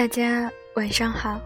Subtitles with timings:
[0.00, 1.38] 大家晚上好，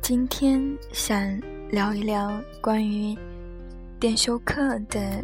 [0.00, 0.58] 今天
[0.90, 3.14] 想聊一聊关于
[4.00, 5.22] 电休克的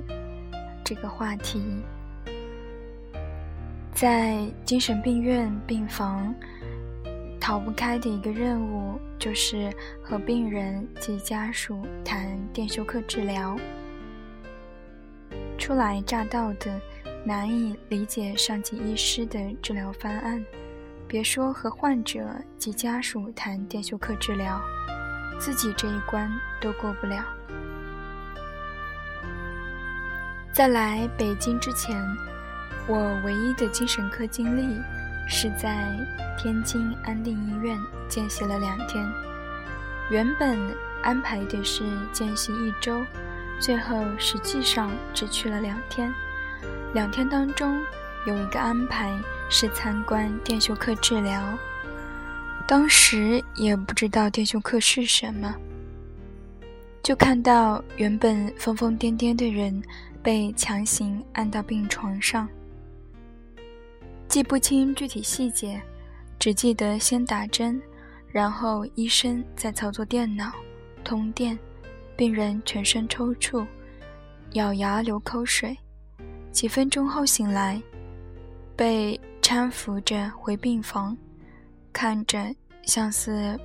[0.85, 1.83] 这个话题。
[3.95, 6.35] 在精神病院病房，
[7.41, 13.57] 逃不开的一个任务就是和病人及家属谈电休克治疗。
[15.57, 16.79] 初来乍到的，
[17.25, 20.45] 难以理解上级医师的治疗方案。
[21.11, 22.25] 别说和患者
[22.57, 24.61] 及家属谈电休克治疗，
[25.41, 27.25] 自己这一关都过不了。
[30.53, 32.01] 在来北京之前，
[32.87, 34.81] 我唯一的精神科经历
[35.29, 35.85] 是在
[36.39, 37.77] 天津安定医院
[38.09, 39.05] 见习了两天。
[40.13, 40.57] 原本
[41.03, 43.05] 安排的是见习一周，
[43.59, 46.15] 最后实际上只去了两天。
[46.95, 47.83] 两天当中
[48.27, 49.13] 有一个安排。
[49.53, 51.43] 是参观电休克治疗，
[52.69, 55.53] 当时也不知道电休克是什么，
[57.03, 59.83] 就看到原本疯疯癫癫的人
[60.23, 62.49] 被强行按到病床上，
[64.29, 65.83] 记不清具体细节，
[66.39, 67.83] 只记得先打针，
[68.31, 70.53] 然后医生在操作电脑
[71.03, 71.59] 通电，
[72.17, 73.67] 病人全身抽搐，
[74.53, 75.77] 咬牙流口水，
[76.53, 77.83] 几分钟后醒来，
[78.77, 79.21] 被。
[79.51, 81.17] 搀扶着回病房，
[81.93, 83.59] 看着像是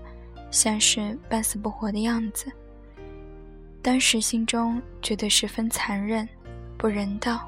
[0.50, 2.52] 像是半死不活的样子，
[3.84, 6.28] 当时心中觉得十分残忍、
[6.76, 7.48] 不人道。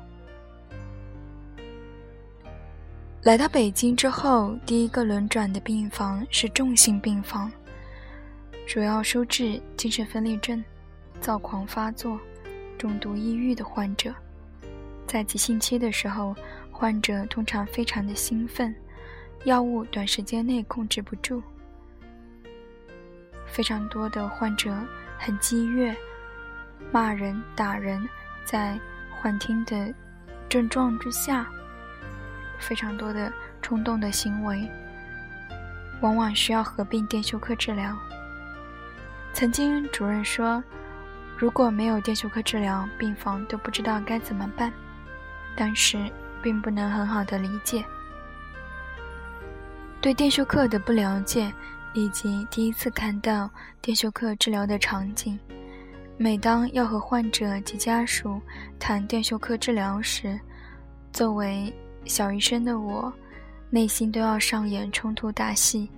[3.23, 7.51] 来到北京之后，第一个轮转的病房是重型病房，
[8.67, 10.63] 主要收治精神分裂症、
[11.19, 12.19] 躁狂发作、
[12.77, 14.13] 重度抑郁的患者，
[15.07, 16.35] 在急性期的时候。
[16.79, 18.73] 患者通常非常的兴奋，
[19.45, 21.41] 药物短时间内控制不住。
[23.47, 24.71] 非常多的患者
[25.17, 25.95] 很激越，
[26.91, 28.07] 骂人、打人，
[28.45, 28.79] 在
[29.09, 29.91] 幻听的
[30.47, 31.47] 症状之下，
[32.59, 34.69] 非常多的冲动的行为，
[36.01, 37.97] 往往需要合并电休克治疗。
[39.33, 40.63] 曾经主任说，
[41.39, 44.71] 如果没有电休克治疗，病房都不知道该怎么办。
[45.55, 46.07] 当时。
[46.41, 47.83] 并不能很好的理解，
[49.99, 51.51] 对电休克的不了解，
[51.93, 53.49] 以及第一次看到
[53.81, 55.37] 电休克治疗的场景。
[56.17, 58.41] 每当要和患者及家属
[58.79, 60.39] 谈电休克治疗时，
[61.13, 61.71] 作为
[62.05, 63.13] 小医生的我，
[63.69, 65.89] 内心都要上演冲突大戏，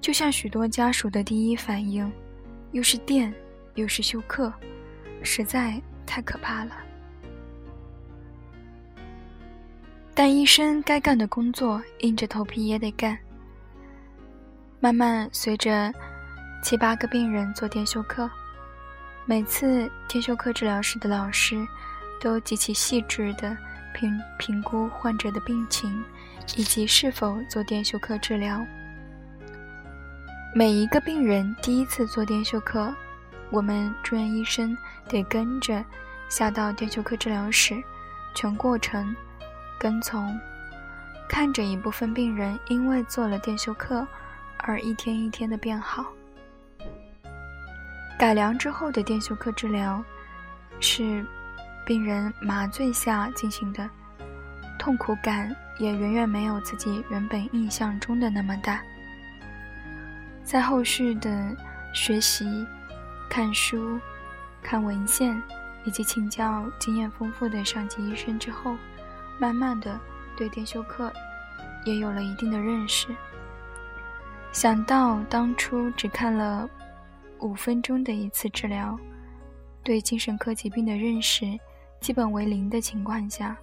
[0.00, 2.12] 就像许多家属的第一反应，
[2.72, 3.32] 又是电，
[3.74, 4.52] 又是休克，
[5.22, 6.83] 实在太可怕了。
[10.16, 13.18] 但医生该干的工作，硬着头皮也得干。
[14.78, 15.92] 慢慢随着
[16.62, 18.30] 七八个病人做电休克，
[19.26, 21.66] 每次电休克治疗室的老师
[22.20, 23.56] 都极其细致的
[23.92, 26.04] 评评估患者的病情
[26.56, 28.64] 以及是否做电休克治疗。
[30.54, 32.94] 每一个病人第一次做电休克，
[33.50, 35.84] 我们住院医生得跟着
[36.28, 37.82] 下到电休克治疗室，
[38.36, 39.12] 全过程。
[39.84, 40.40] 跟从，
[41.28, 44.08] 看着一部分病人因为做了电休克
[44.56, 46.06] 而一天一天的变好。
[48.18, 50.02] 改良之后的电休克治疗
[50.80, 51.22] 是
[51.84, 53.86] 病人麻醉下进行的，
[54.78, 58.80] 痛苦感也远远没有自己原本印象中的那么大。
[60.42, 61.54] 在后续的
[61.92, 62.66] 学习、
[63.28, 64.00] 看书、
[64.62, 65.42] 看文献
[65.84, 68.78] 以及请教经验丰富的上级医生之后。
[69.38, 69.98] 慢慢的，
[70.36, 71.12] 对电休克
[71.84, 73.08] 也有了一定的认识。
[74.52, 76.68] 想到当初只看了
[77.40, 78.98] 五分钟的一次治疗，
[79.82, 81.58] 对精神科疾病的认识
[82.00, 83.56] 基本为零的情况下，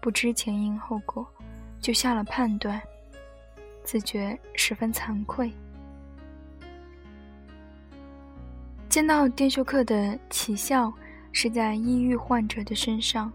[0.00, 1.26] 不知前因后果
[1.80, 2.80] 就下了判断，
[3.82, 5.50] 自觉十分惭愧。
[8.88, 10.92] 见到电休克的奇效
[11.32, 13.32] 是在抑郁患者的身上。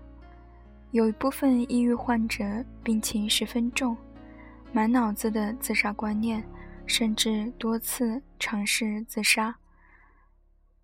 [0.91, 3.95] 有一部分抑郁患者病情十分重，
[4.73, 6.43] 满脑子的自杀观念，
[6.87, 9.55] 甚至多次尝试自杀。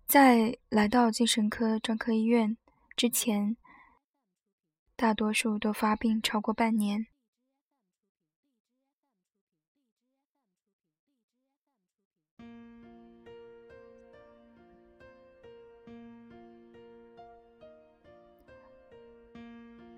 [0.06, 2.56] 在来到精神科专科医院
[2.96, 3.56] 之前，
[4.94, 7.08] 大多数都发病超过半年。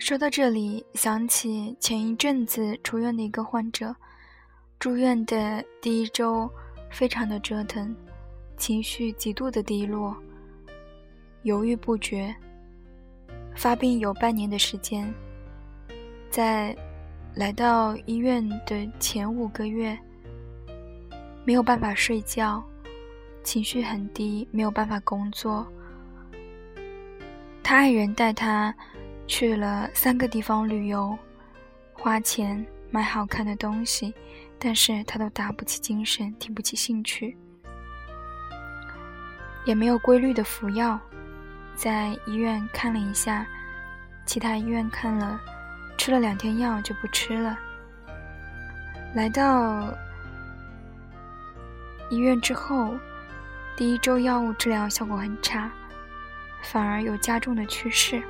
[0.09, 3.95] 说到这里，想起前一阵子出院的一个患者，
[4.79, 6.51] 住院的第一周，
[6.91, 7.95] 非常的折腾，
[8.57, 10.17] 情绪极度的低落，
[11.43, 12.35] 犹豫不决。
[13.55, 15.13] 发病有半年的时间，
[16.31, 16.75] 在
[17.35, 19.95] 来到医院的前五个月，
[21.45, 22.65] 没有办法睡觉，
[23.43, 25.71] 情绪很低，没有办法工作。
[27.63, 28.75] 他爱人带他
[29.29, 31.17] 去了三个地方旅游，
[31.93, 34.13] 花钱买好看的东西，
[34.59, 37.37] 但是他都打不起精神，提不起兴趣，
[39.67, 40.99] 也没有规律的服药。
[41.77, 43.47] 在医院看了一下，
[44.25, 45.39] 其他医院看了，
[45.99, 47.57] 吃了两天药就不吃了。
[49.15, 49.95] 来到
[52.11, 52.97] 医院之后，
[53.77, 55.71] 第一周药物治疗效果很差，
[56.63, 58.23] 反而有加重的趋势。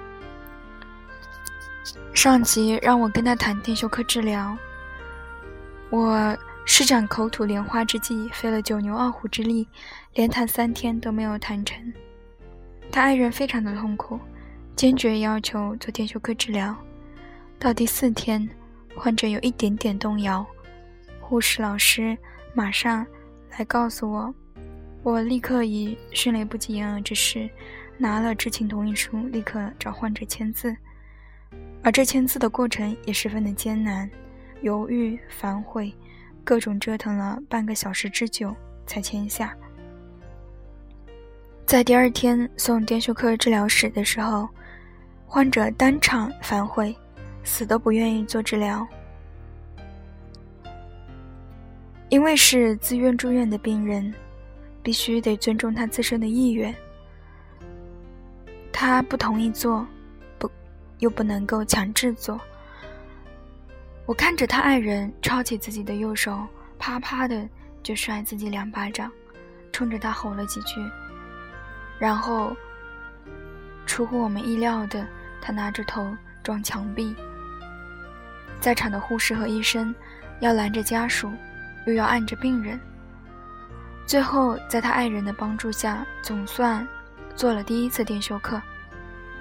[2.19, 4.59] 上级让我跟他谈电休克治疗，
[5.89, 9.69] 我施展口吐莲花之计，费了九牛二虎之力，
[10.15, 11.81] 连谈三天都没有谈成。
[12.91, 14.19] 他爱人非常的痛苦，
[14.75, 16.75] 坚决要求做电休克治疗。
[17.57, 18.51] 到第四天，
[18.97, 20.45] 患者有一点点动摇，
[21.21, 22.19] 护士老师
[22.53, 23.07] 马上
[23.57, 24.35] 来告诉我，
[25.05, 27.49] 我立刻以迅雷不及掩耳之势
[27.97, 30.77] 拿了知情同意书，立刻找患者签字。
[31.83, 34.11] 而这签字的过程也十分的艰难，
[34.63, 35.93] 犹豫、反悔，
[36.45, 38.55] 各种折腾了半个小时之久
[38.87, 39.57] 才签下。
[41.65, 44.49] 在第二天送电休克治疗室的时候，
[45.27, 46.97] 患者当场反悔，
[47.45, 48.87] 死都不愿意做治疗。
[52.09, 54.13] 因为是自愿住院的病人，
[54.83, 56.75] 必须得尊重他自身的意愿。
[58.73, 59.87] 他不同意做，
[60.99, 62.41] 又不能够强制做。
[64.07, 66.47] 我看着他爱人抄起自己的右手，
[66.79, 67.49] 啪啪的
[67.83, 69.11] 就摔自己两巴掌，
[69.73, 70.81] 冲着他吼了几句。
[71.99, 72.57] 然后，
[73.85, 75.07] 出乎我们意料的，
[75.43, 77.15] 他拿着头撞墙壁。
[78.61, 79.95] 在场的护士和医生
[80.41, 81.31] 要拦着家属，
[81.87, 82.81] 又要按着病人。
[84.07, 86.87] 最后，在他爱人的帮助下，总算
[87.37, 88.61] 做了第一次电休克。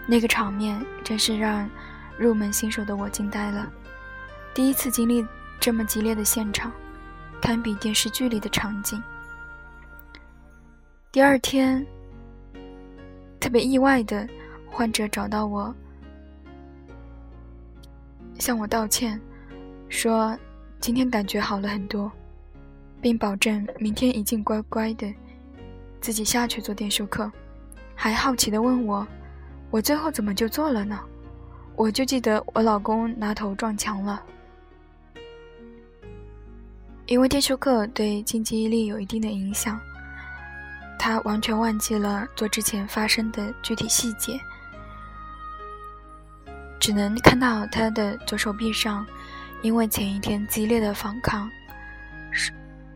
[0.07, 1.69] 那个场面真是让
[2.17, 3.71] 入门新手的我惊呆了。
[4.53, 5.23] 第一次经历
[5.59, 6.71] 这么激烈的现场，
[7.41, 9.01] 堪比电视剧里的场景。
[11.11, 11.85] 第二天。
[13.39, 14.27] 特别意外的，
[14.65, 15.73] 患者找到我，
[18.39, 19.21] 向我道歉，
[19.87, 20.37] 说
[20.81, 22.11] 今天感觉好了很多，
[22.99, 25.07] 并保证明天一定乖乖的
[26.01, 27.31] 自己下去做电休克，
[27.95, 29.07] 还好奇的问我，
[29.69, 30.99] 我最后怎么就做了呢？
[31.75, 34.23] 我就记得我老公拿头撞墙了，
[37.05, 39.79] 因为电休克对近记忆力有一定的影响。
[40.97, 44.39] 他完全忘记了做之前发生的具体细节，
[46.79, 49.05] 只能看到他的左手臂上，
[49.61, 51.47] 因为前一天激烈的反抗，
[52.31, 52.53] 输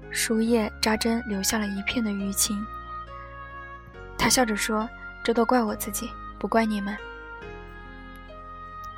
[0.09, 2.59] 输液扎针留下了一片的淤青。
[4.17, 4.89] 他笑着说
[5.23, 6.09] ：“这都怪我自己，
[6.41, 6.97] 不怪你们。”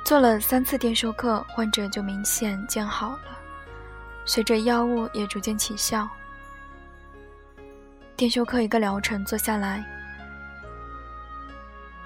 [0.04, 3.38] 做了三次电休克，患者就明显见好了，
[4.24, 6.08] 随着药物也逐渐起效。
[8.16, 9.84] 电休克一个疗程做下来，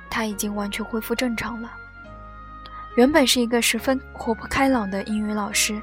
[0.08, 1.72] 他已经完全恢复正常了。
[2.96, 5.80] 原本是一个十分活泼开朗的英语老师，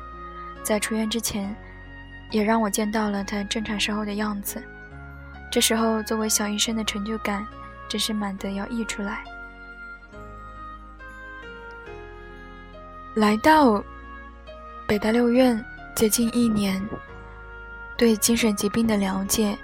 [0.63, 1.55] 在出院之前，
[2.31, 4.63] 也让我见到了他正常时候的样子。
[5.51, 7.45] 这时候，作为小医生的成就感
[7.89, 9.23] 真是满得要溢出来。
[13.15, 13.81] 来到
[14.85, 15.63] 北大六院
[15.95, 16.85] 接近一年，
[17.97, 19.57] 对精神疾病的了解。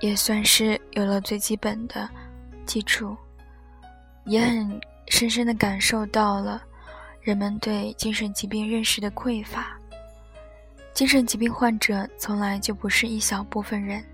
[0.00, 2.06] 也算是有了最基本的
[2.66, 3.16] 基础，
[4.26, 6.62] 也很深深的感受到了
[7.22, 9.78] 人们对精神疾病认识的匮乏。
[10.92, 14.04] 精神疾病患者从来就不是一小部分人，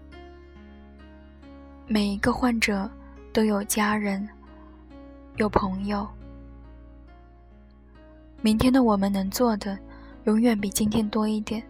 [1.88, 2.88] 每一个患者
[3.32, 4.28] 都有家人，
[5.36, 6.08] 有朋友。
[8.42, 9.78] 明天的我们能做的，
[10.24, 11.62] 永远比今天多一点。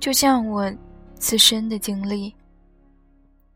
[0.00, 0.72] 就像我
[1.14, 2.34] 自身的经历。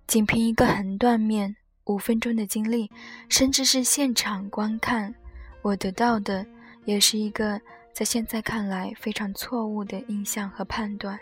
[0.07, 1.55] 仅凭一个横断面，
[1.85, 2.91] 五分钟的经历，
[3.29, 5.15] 甚至是现场观看，
[5.61, 6.47] 我得到的
[6.87, 7.61] 也是一个
[7.93, 11.19] 在现在看来非常错误的印象和判断。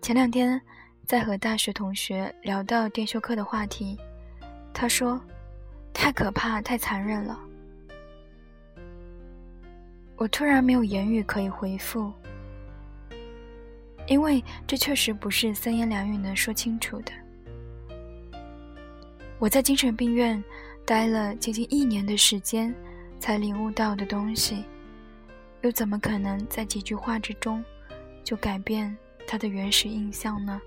[0.00, 0.58] 前两天
[1.04, 3.98] 在和大学同学聊到电修课的话题，
[4.72, 5.20] 他说
[5.92, 7.38] ：“太可怕，太残忍了。”
[10.20, 12.12] 我突然没有言语可以回复，
[14.06, 17.12] 因为这确实不是三言两语能说清楚的。
[19.38, 20.44] 我在精神病院
[20.84, 22.74] 待了接近一年的时间，
[23.18, 24.62] 才领悟到的东西，
[25.62, 27.64] 又怎么可能在几句话之中
[28.22, 28.94] 就改变
[29.26, 30.60] 他的原始印象呢？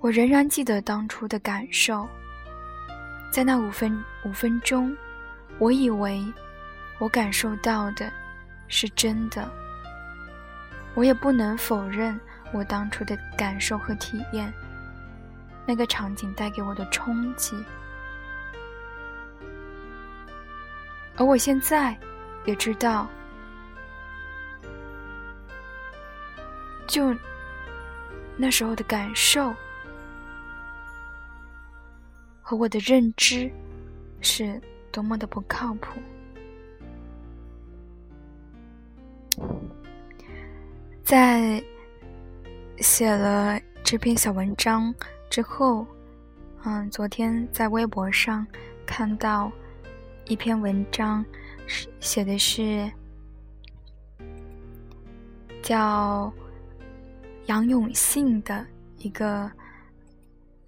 [0.00, 2.08] 我仍然记得当初的感受，
[3.30, 4.96] 在那五分五分钟，
[5.58, 6.24] 我以为
[6.98, 8.10] 我感受到的
[8.68, 9.48] 是真的，
[10.94, 12.18] 我也不能否认
[12.52, 14.52] 我当初的感受和体验。
[15.66, 17.56] 那个场景带给我的冲击，
[21.16, 21.96] 而我现在
[22.44, 23.08] 也知道，
[26.86, 27.12] 就
[28.36, 29.52] 那时候的感受
[32.40, 33.50] 和我的认知
[34.20, 34.60] 是
[34.92, 36.00] 多么的不靠谱。
[41.06, 41.62] 在
[42.78, 44.92] 写了这篇小文章。
[45.30, 45.86] 之后，
[46.64, 48.44] 嗯，昨天在微博上
[48.84, 49.52] 看到
[50.24, 51.24] 一篇文章，
[51.64, 52.90] 是写的是
[55.62, 56.32] 叫
[57.44, 58.66] 杨永信的
[58.98, 59.48] 一个，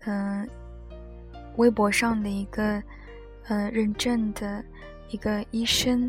[0.05, 0.49] 嗯，
[1.57, 2.81] 微博上的一个，
[3.49, 4.65] 嗯，认证的
[5.09, 6.09] 一个医生，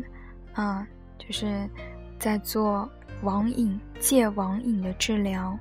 [0.52, 0.86] 啊，
[1.18, 1.68] 就是
[2.16, 2.88] 在做
[3.22, 5.58] 网瘾戒网瘾的治疗。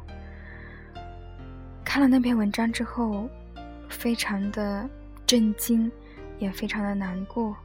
[1.84, 3.28] 看了那篇文章之后，
[3.89, 4.88] 非常的
[5.25, 5.92] 震惊，
[6.38, 7.56] 也非常的难过。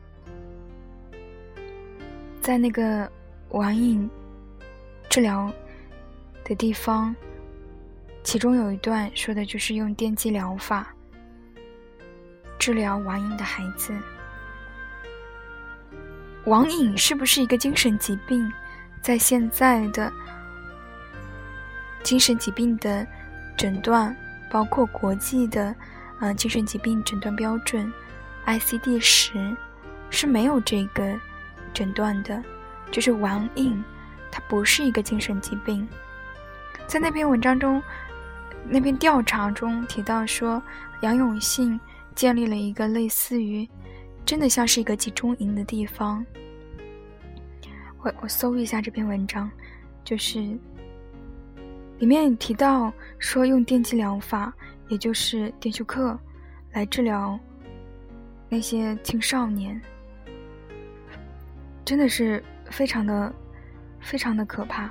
[2.41, 3.11] 在那个
[3.51, 4.09] 网瘾
[5.09, 5.53] 治疗
[6.43, 7.15] 的地方，
[8.23, 10.95] 其中有一段说的就是用电击疗法
[12.59, 13.95] 治疗网瘾的孩子。
[16.47, 18.51] 网瘾是不是一个精神疾病？
[19.05, 20.11] 在现在的
[22.03, 23.07] 精神疾病的。
[23.57, 24.15] 诊断
[24.51, 25.73] 包括国际的，
[26.19, 27.91] 呃，精神疾病诊断标准
[28.47, 29.57] ，ICD 十
[30.11, 31.17] 是没有这个
[31.73, 32.43] 诊断的，
[32.91, 33.81] 就是网瘾，
[34.33, 35.87] 它不是一个精神疾病。
[36.89, 37.81] 在那篇文章中，
[38.69, 40.61] 那篇调查中提到说，
[41.03, 41.79] 杨永信
[42.17, 43.69] 建立了一个类似于，
[44.27, 46.27] 真的像是一个集中营的地方。
[48.05, 49.51] 我我搜一下这篇文章，
[50.05, 50.57] 就是。
[52.01, 54.53] 里面提到说，用电击疗法，
[54.89, 56.19] 也就是电休克，
[56.73, 57.39] 来治疗
[58.49, 59.81] 那些青少年，
[61.85, 63.33] 真的是非常的、
[64.01, 64.91] 非常的可怕。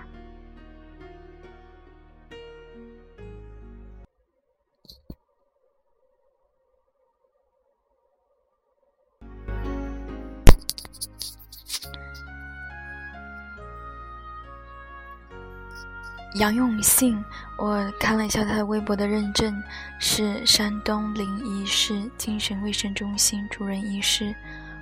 [16.44, 17.24] 杨永信，
[17.56, 19.64] 我看了一下他的微博的认证，
[19.98, 24.36] 是山东临沂市精神卫生中心主任医师，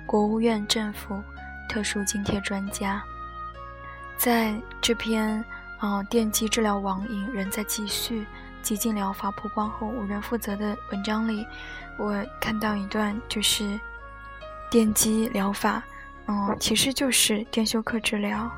[0.04, 1.22] 国务院政府
[1.68, 3.00] 特殊津贴专家。
[4.16, 5.44] 在这篇
[5.80, 8.26] “嗯，电击治疗网瘾仍在继续，
[8.60, 11.46] 激进疗法曝光后无人负责”的文章里，
[11.96, 13.78] 我看到一段，就是
[14.68, 15.80] 电击疗法，
[16.26, 18.50] 嗯，其实就是电休克治疗。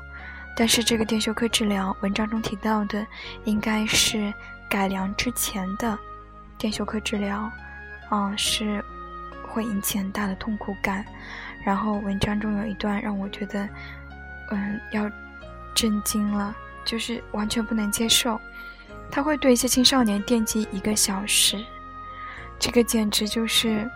[0.57, 3.05] 但是这个电休克治疗，文章中提到的
[3.43, 4.33] 应该是
[4.69, 5.99] 改良之前的
[6.57, 7.51] 电休克治疗，
[8.09, 8.81] 嗯，是
[9.49, 11.05] 会引起很大的痛苦感。
[11.65, 13.67] 然后文章中有一段让我觉得，
[14.49, 15.11] 嗯，要
[15.73, 18.39] 震惊了，就是完全不能接受。
[19.11, 21.61] 他会对一些青少年电击一个小时，
[22.57, 23.89] 这个简直就是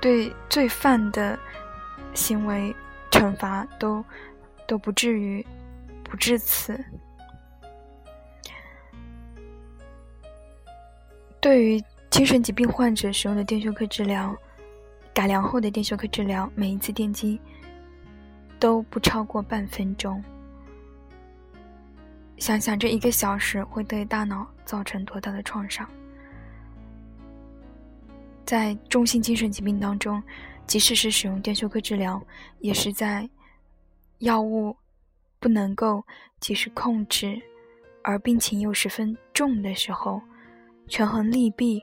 [0.00, 1.36] 对罪犯的
[2.14, 2.74] 行为
[3.10, 4.04] 惩罚都。
[4.66, 5.44] 都不至于
[6.02, 6.82] 不至此。
[11.40, 14.34] 对于精神疾病患者使用的电休克治疗，
[15.12, 17.38] 改良后的电休克治疗，每一次电击
[18.58, 20.22] 都不超过半分钟。
[22.38, 25.88] 想想这一个小时会对大脑造成多大的创伤？
[28.46, 30.22] 在中性精神疾病当中，
[30.66, 32.22] 即使是使用电休克治疗，
[32.60, 33.28] 也是在。
[34.18, 34.76] 药物
[35.40, 36.04] 不能够
[36.40, 37.40] 及时控制，
[38.02, 40.20] 而病情又十分重的时候，
[40.88, 41.82] 权衡利弊，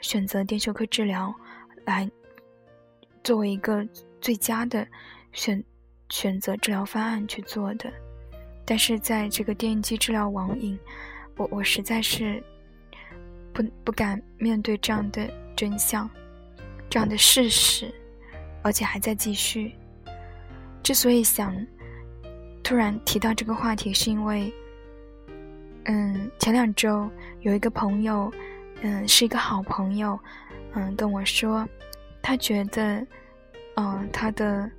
[0.00, 1.34] 选择电休克治疗
[1.84, 2.10] 来
[3.22, 3.86] 作为一个
[4.20, 4.86] 最佳的
[5.32, 5.62] 选
[6.08, 7.92] 选择治疗方案去做的。
[8.64, 10.78] 但是在这个电击治疗网瘾，
[11.36, 12.42] 我我实在是
[13.52, 16.08] 不不敢面对这样的真相，
[16.88, 17.92] 这样的事实，
[18.62, 19.74] 而且还在继续。
[20.88, 21.54] 之所以想
[22.64, 24.50] 突然提到这个话题，是因为
[25.84, 27.06] 嗯，前两周
[27.42, 28.32] 有一个朋友，
[28.80, 30.18] 嗯，是一个好朋友，
[30.72, 31.68] 嗯，跟我说，
[32.22, 33.06] 他觉得，
[33.76, 34.70] 嗯，他的，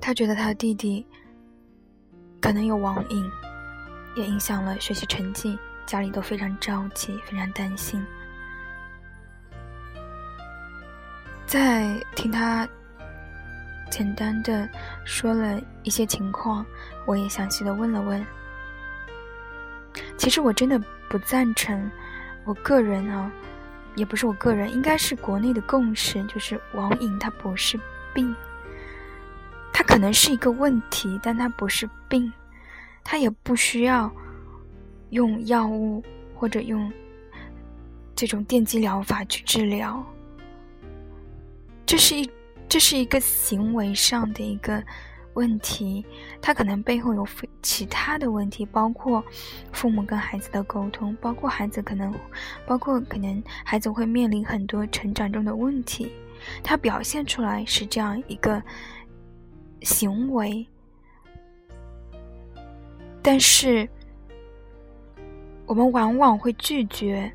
[0.00, 1.06] 他觉得他的弟弟
[2.40, 3.30] 可能有网瘾，
[4.16, 8.02] 也影响了学习成绩，家里都非常着急，非常担心。
[11.46, 12.66] 在听他
[13.94, 14.68] 简单的
[15.04, 16.66] 说了一些情况，
[17.06, 18.26] 我也详细的问了问。
[20.16, 20.76] 其实我真的
[21.08, 21.88] 不赞成，
[22.44, 23.30] 我个人啊，
[23.94, 27.78] 也不是我个人，应该是国内的共识，就是网瘾它不是
[28.12, 28.34] 病，
[29.72, 32.32] 它可能是一个问题，但它不是病，
[33.04, 34.10] 它也不需要
[35.10, 36.02] 用药物
[36.34, 36.92] 或者用
[38.16, 40.04] 这种电击疗法去治疗。
[41.86, 42.28] 这是一，
[42.74, 44.82] 这是一个行为上的一个
[45.34, 46.04] 问题，
[46.42, 47.24] 他可能背后有
[47.62, 49.24] 其他的问题，包括
[49.70, 52.12] 父母跟孩子的沟通，包括孩子可能，
[52.66, 56.10] 包括可能孩子会面临很多成长中的问题，
[56.64, 58.60] 他表现出来是这样一个
[59.82, 60.66] 行为，
[63.22, 63.88] 但是
[65.64, 67.32] 我们往往会拒绝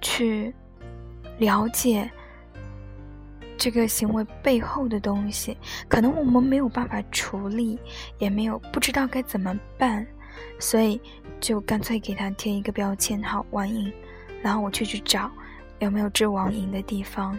[0.00, 0.52] 去
[1.38, 2.10] 了解。
[3.60, 5.54] 这个行为背后的东西，
[5.86, 7.78] 可能我们没有办法处理，
[8.16, 10.06] 也没有不知道该怎么办，
[10.58, 10.98] 所以
[11.40, 13.92] 就干脆给他贴一个标签，好网瘾，
[14.40, 15.30] 然后我去去找
[15.78, 17.38] 有没有治网瘾的地方，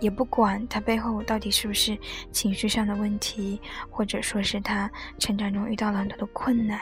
[0.00, 1.96] 也不管他背后到底是不是
[2.32, 6.80] 情绪上的问题，或者说是他成长中遇到了很多的困难，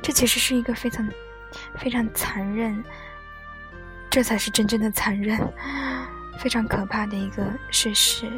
[0.00, 1.04] 这其实是一个非常
[1.76, 2.84] 非常残忍，
[4.08, 5.36] 这才是真正的残忍。
[6.38, 8.30] 非常可怕的一个事实，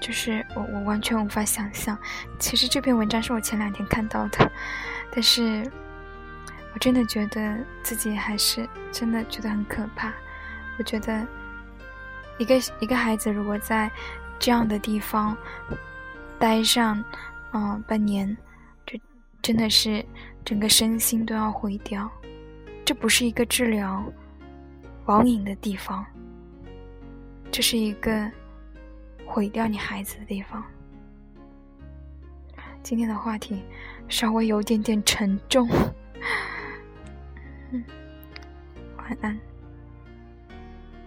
[0.00, 1.96] 就是我我完全无法想象。
[2.38, 4.50] 其实这篇文章是我前两天看到的，
[5.10, 5.62] 但是
[6.74, 10.12] 我真的觉得自己还是真的觉得很可怕。
[10.78, 11.26] 我觉得
[12.38, 13.90] 一个一个孩子如果在
[14.38, 15.36] 这样的地方
[16.38, 17.02] 待上
[17.52, 18.36] 嗯半年，
[18.84, 18.98] 就
[19.40, 20.04] 真的是
[20.44, 22.10] 整个身心都要毁掉。
[22.84, 24.04] 这不是一个治疗。
[25.06, 26.04] 网瘾的地方，
[27.50, 28.30] 这是一个
[29.24, 30.62] 毁掉你孩子的地方。
[32.82, 33.62] 今天的话题
[34.08, 35.68] 稍微有点点沉重，
[37.70, 37.84] 嗯，
[38.98, 39.38] 晚安。